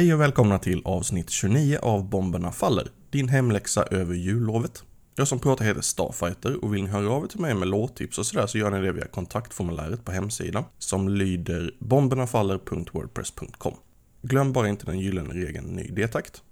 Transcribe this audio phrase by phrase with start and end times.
[0.00, 4.84] Hej och välkomna till avsnitt 29 av Bomberna Faller, din hemläxa över jullovet.
[5.14, 8.18] Jag som pratar heter Starfighter och vill ni höra av er till mig med låttips
[8.18, 13.74] och sådär så gör ni det via kontaktformuläret på hemsidan som lyder bombernafaller.wordpress.com.
[14.22, 16.42] Glöm bara inte den gyllene regeln ny detakt.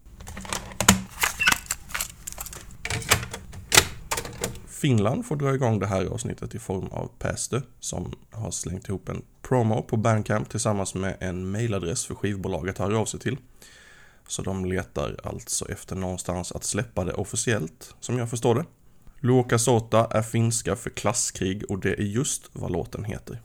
[4.67, 9.09] Finland får dra igång det här avsnittet i form av Päästö som har slängt ihop
[9.09, 13.37] en promo på Bandcamp tillsammans med en mailadress för skivbolaget att höra av sig till.
[14.29, 18.65] Så de letar alltså efter någonstans att släppa det officiellt, som jag förstår det.
[19.20, 23.41] Luoka Sota är finska för klasskrig och det är just vad låten heter.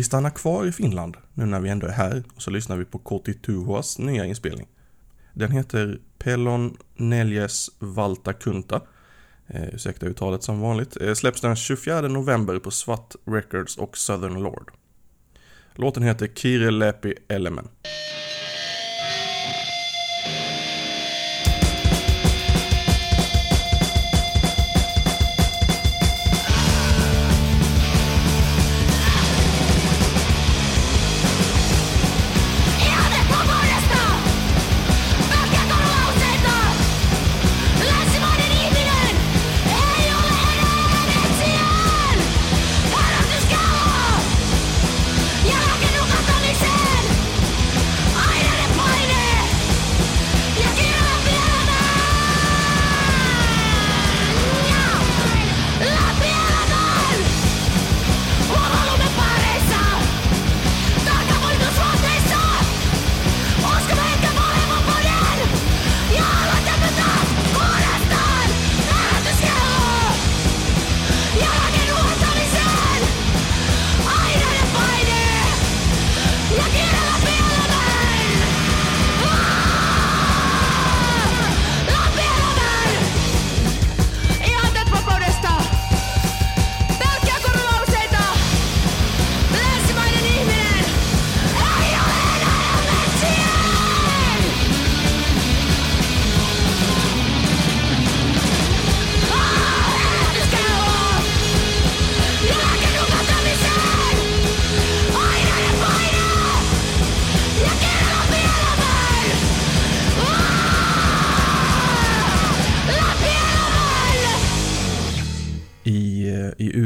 [0.00, 2.84] Vi stannar kvar i Finland nu när vi ändå är här och så lyssnar vi
[2.84, 4.66] på Koti Tuhuas nya inspelning.
[5.32, 8.80] Den heter Pelon Neljes Valtakunta.
[9.46, 10.96] Eh, ursäkta uttalet som vanligt.
[11.00, 14.72] Eh, släpps den 24 november på Svart Records och Southern Lord.
[15.74, 16.94] Låten heter Kire
[17.28, 17.68] Elemen.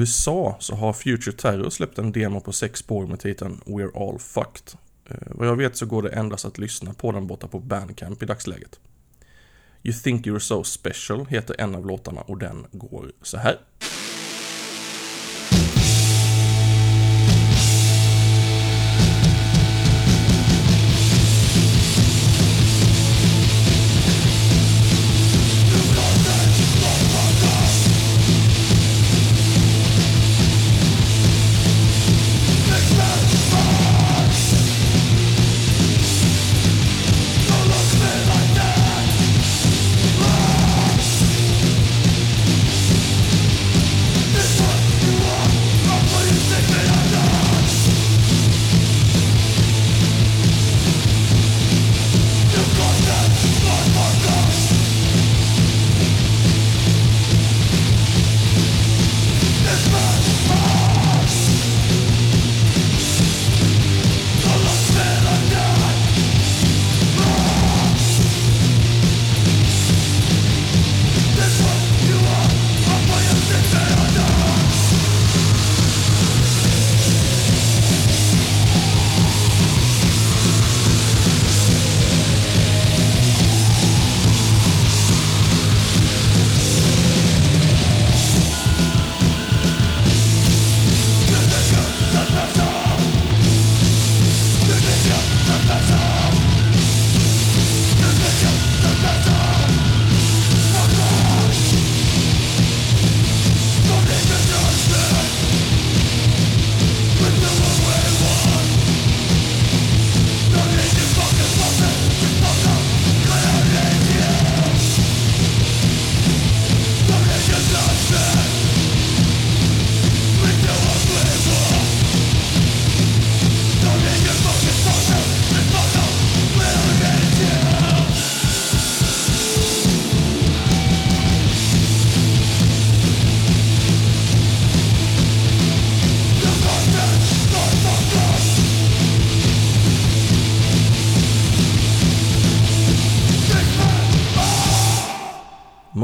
[0.04, 4.18] USA så har Future Terror släppt en demo på sex spår med titeln We're All
[4.18, 4.78] Fucked.
[5.08, 8.22] Eh, vad jag vet så går det endast att lyssna på den borta på Bandcamp
[8.22, 8.80] i dagsläget.
[9.82, 13.58] You Think You're So Special heter en av låtarna och den går så här.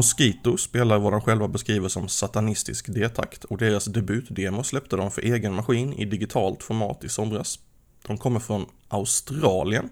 [0.01, 5.23] Mosquito spelar vad de själva beskriver som satanistisk detakt och deras debutdemo släppte de för
[5.23, 7.59] egen maskin i digitalt format i somras.
[8.07, 9.89] De kommer från Australien,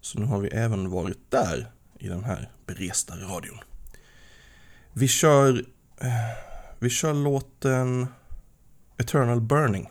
[0.00, 3.58] så nu har vi även varit där i den här beresta radion.
[4.92, 5.64] Vi kör,
[6.00, 6.08] eh,
[6.78, 8.06] vi kör låten
[8.98, 9.88] Eternal Burning.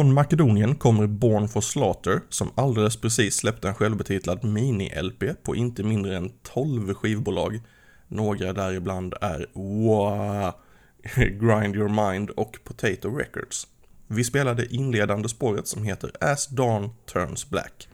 [0.00, 5.82] Från Makedonien kommer Born for Slaughter som alldeles precis släppte en självbetitlad mini-LP på inte
[5.82, 7.60] mindre än 12 skivbolag.
[8.08, 10.52] Några däribland är wow,
[11.14, 13.66] Grind Your Mind och Potato Records.
[14.06, 17.88] Vi spelade inledande spåret som heter As Dawn Turns Black.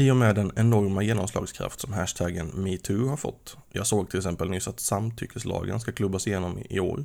[0.00, 3.56] I och med den enorma genomslagskraft som hashtaggen metoo har fått.
[3.72, 7.04] Jag såg till exempel nyss att samtyckeslagen ska klubbas igenom i år.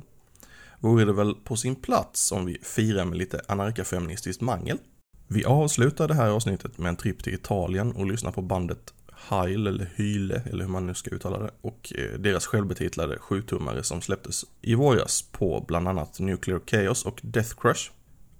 [0.80, 4.78] Vore det väl på sin plats om vi firar med lite anarkafeministiskt mangel?
[5.26, 9.66] Vi avslutar det här avsnittet med en tripp till Italien och lyssnar på bandet Heil
[9.66, 14.02] eller Hyle eller hur man nu ska uttala det och eh, deras självbetitlade sjutummare som
[14.02, 17.90] släpptes i våras på bland annat Nuclear Chaos och Death Crush.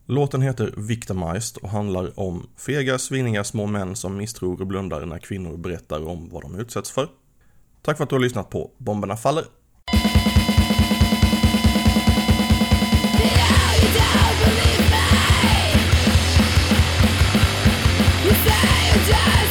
[0.08, 5.18] Låten heter Victimized och handlar om fega, sviniga små män som misstror och blundar när
[5.18, 7.08] kvinnor berättar om vad de utsätts för.
[7.82, 9.44] Tack för att du har lyssnat på Bomberna faller!
[19.06, 19.45] die!